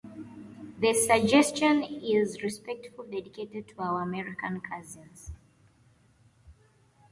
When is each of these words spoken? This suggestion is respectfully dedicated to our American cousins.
This 0.79 1.05
suggestion 1.05 1.83
is 1.83 2.41
respectfully 2.41 3.17
dedicated 3.21 3.67
to 3.67 3.83
our 3.83 4.01
American 4.01 4.59
cousins. 4.59 5.31